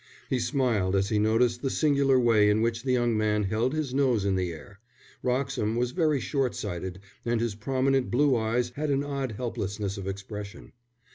He 0.31 0.39
smiled 0.39 0.95
as 0.95 1.09
he 1.09 1.19
noticed 1.19 1.61
the 1.61 1.69
singular 1.69 2.19
way 2.19 2.49
in 2.49 2.63
which 2.63 2.81
the 2.81 2.91
young 2.93 3.15
man 3.15 3.43
held 3.43 3.71
his 3.75 3.93
nose 3.93 4.25
in 4.25 4.33
the 4.35 4.51
air. 4.51 4.79
Wroxham 5.21 5.75
was 5.75 5.91
very 5.91 6.19
short 6.19 6.55
sighted, 6.55 6.99
and 7.23 7.39
his 7.39 7.53
prominent 7.53 8.09
blue 8.09 8.35
eyes 8.35 8.71
had 8.71 8.89
an 8.89 9.03
odd 9.03 9.33
helplessness 9.33 9.99
of 9.99 10.07
expression. 10.07 10.71